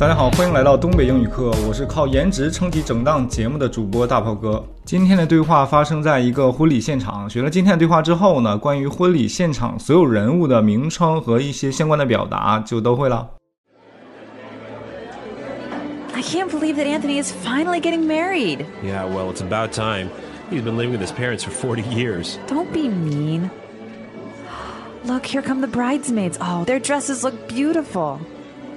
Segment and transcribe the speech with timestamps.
[0.00, 4.64] 大家好，欢迎来到东北英语课，我是靠颜值撑起整档节目的主播大炮哥。
[4.82, 7.28] 今天的对话发生在一个婚礼现场。
[7.28, 13.28] 学了今天的对话之后呢，关于婚礼现场所有人物的名称和一些相关的表达就都会了。
[16.14, 18.64] I can't believe that Anthony is finally getting married.
[18.82, 20.08] Yeah, well, it's about time.
[20.50, 22.38] He's been living with his parents for 40 years.
[22.48, 23.50] Don't be mean.
[25.04, 26.38] Look, here come the bridesmaids.
[26.40, 28.18] Oh, their dresses look beautiful.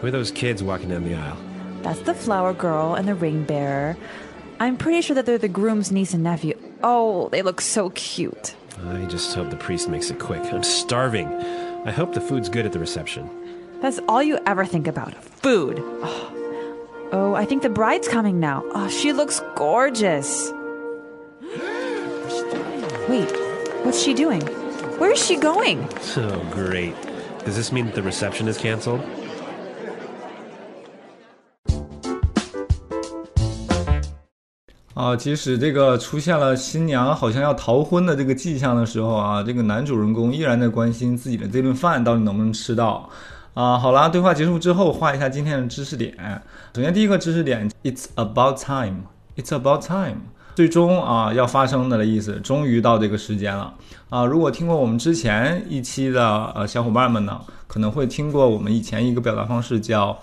[0.03, 1.37] Who are those kids walking down the aisle?
[1.81, 3.95] That's the flower girl and the ring bearer.
[4.59, 6.59] I'm pretty sure that they're the groom's niece and nephew.
[6.83, 8.53] Oh, they look so cute.
[8.85, 10.43] I just hope the priest makes it quick.
[10.51, 11.29] I'm starving.
[11.85, 13.29] I hope the food's good at the reception.
[13.81, 15.79] That's all you ever think about food.
[15.79, 18.61] Oh, oh I think the bride's coming now.
[18.75, 20.51] Oh, she looks gorgeous.
[23.07, 23.31] Wait,
[23.85, 24.41] what's she doing?
[24.99, 25.87] Where is she going?
[26.17, 26.93] Oh, great.
[27.45, 29.01] Does this mean that the reception is canceled?
[34.93, 43.09] 啊，即使这个出现了新娘好像要逃婚的这个迹象的时候啊，这个男主人公依然在关心自己的这顿饭到底能不能吃到。
[43.55, 46.15] 啊，好啦，对话结束之后，画一下今天的知识点。
[46.75, 49.01] 首先，第一个知识点，It's about time.
[49.35, 50.17] It's about time.
[50.55, 53.73] 最终啊要发生的的意思，终于到这个时间了
[54.09, 54.23] 啊！
[54.23, 60.15] 如果听过我们之前一期的呃小伙伴们呢，可能会听过我们以前一个表达方式叫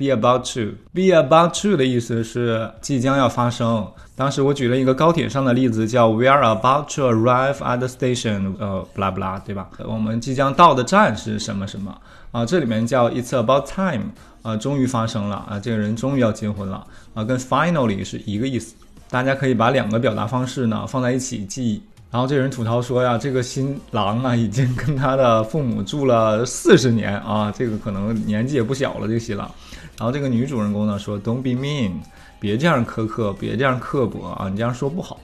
[0.00, 0.76] be about to。
[0.94, 3.86] be about to 的意思是即将要发生。
[4.16, 9.68] 当时我举了一个高铁上的例子，叫 we are about to arrive at the station，呃，不拉不拉，对吧？
[9.86, 11.94] 我们即将到的站是什么什么
[12.32, 12.46] 啊？
[12.46, 14.06] 这里面叫 it's about time，
[14.42, 18.74] 啊，终于发生了啊，这个人终于要结婚了啊，跟 finally 是一个意思。
[19.10, 21.82] 大家可以把两个表达方式呢放在一起记。
[22.10, 29.48] 然后这人吐槽说呀，这个新郎啊已经跟他的父母住了四十年啊，这个可能年纪也不小了，这个新郎。
[29.96, 31.92] 然后这个女主人公呢说，Don't be mean，
[32.40, 35.20] 别这样苛刻，别这样刻薄啊，你这样说不好，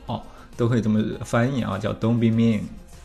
[0.57, 2.61] 都可以这么翻译啊，叫 Don't be mean。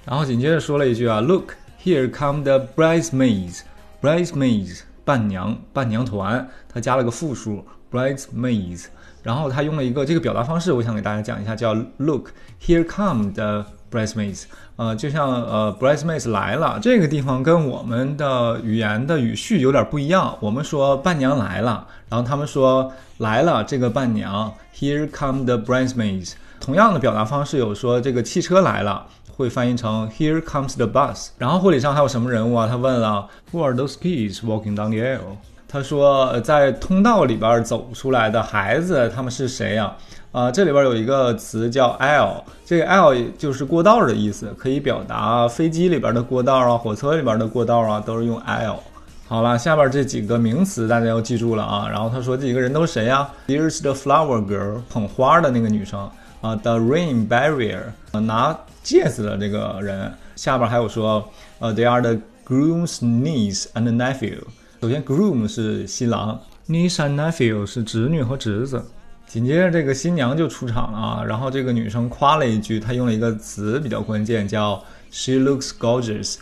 [0.05, 1.53] 然后紧接着说了一句啊，Look
[1.83, 8.85] here come the bridesmaids，bridesmaids 伴娘伴娘团，他加了个复数 bridesmaids。
[9.23, 12.29] 然后他用了一个这个表达方式，我想给大家讲一下，叫 Look
[12.59, 14.45] here come the bridesmaids。
[14.77, 20.35] 呃，就像呃 bridesmaids 来了，这个地方跟我们的语言的语序有点不一样。
[20.39, 26.33] 我们说伴娘来了，然后他们说来了这个伴娘，Here come the bridesmaids。
[26.59, 29.05] 同样的表达方式有说这个汽车来了，
[29.41, 31.29] 会翻译成 Here comes the bus。
[31.37, 32.67] 然后婚礼上还有什么人物啊？
[32.67, 35.37] 他问了 Who are those kids walking down the aisle？
[35.67, 39.93] 他说，在通道里边走出来的孩子，他们是谁呀？
[40.33, 48.79] 啊，这里边有一个词叫 L，这个 L 就是过道的意思，可以表达飞机里边的过道啊，火车里边的过道啊，都是用 L。
[49.27, 51.87] 好了，下边这几个名词大家要记住了啊。
[51.89, 55.99] 然后他说这几个人都是谁呀？Here's the flower girl，捧花的那个女生
[56.41, 60.11] 啊，the rain barrier，拿戒指的这个人。
[60.35, 64.37] 下边还有说，呃，they are the groom's niece and nephew。
[64.81, 68.83] 首先，groom 是新郎，niece and nephew 是侄女和侄子。
[69.27, 71.23] 紧接着，这个新娘就出场了啊。
[71.23, 76.37] 然后这个女生夸了一句，她用了一个词比较关键，叫 she looks gorgeous。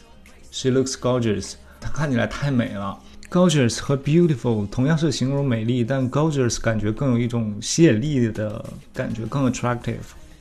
[0.49, 2.97] she looks gorgeous，她看起来太美了。
[3.29, 9.97] gorgeous 和 beautiful 同样是形容美丽，但 gorgeous 感觉更有一种吸引力的感觉，更 attractive。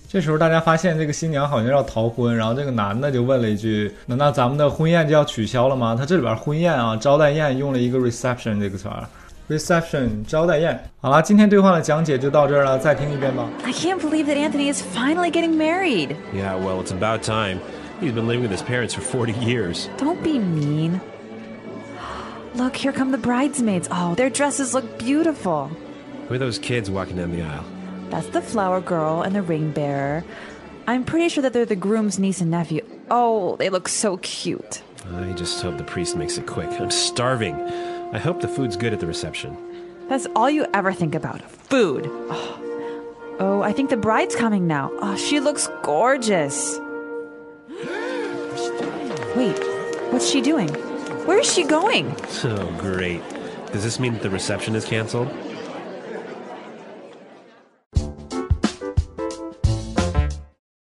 [0.08, 9.04] 这时候大家发现这个新娘好像要逃婚，然后这个男的就问了一句：“难道咱们的婚宴就要取消了吗？”他这里边婚宴啊，招待宴用了一个 reception 这个词儿，
[9.50, 10.80] reception 招待宴。
[11.02, 13.50] 好了，今天对话的讲解就到这儿了，再听一遍吧。
[13.64, 16.16] I can't believe that Anthony is finally getting married.
[16.32, 17.58] Yeah, well, it's about time.
[18.00, 19.88] He's been living with his parents for 40 years.
[19.98, 21.02] Don't be mean.
[22.56, 23.88] Look, here come the bridesmaids.
[23.90, 25.72] Oh, their dresses look beautiful.
[26.28, 27.64] Who are those kids walking down the aisle?
[28.11, 30.25] That's the flower girl and the ring bearer.
[30.87, 32.85] I'm pretty sure that they're the groom's niece and nephew.
[33.11, 34.83] Oh, they look so cute.
[35.15, 36.71] I just hope the priest makes it quick.
[36.81, 37.55] I'm starving.
[38.13, 39.57] I hope the food's good at the reception.
[40.09, 42.07] That's all you ever think about food.
[42.09, 44.91] Oh, oh I think the bride's coming now.
[45.01, 46.79] Oh, she looks gorgeous.
[49.37, 49.59] Wait,
[50.11, 50.69] what's she doing?
[51.27, 52.17] Where is she going?
[52.45, 53.23] Oh, great.
[53.73, 55.29] Does this mean that the reception is canceled?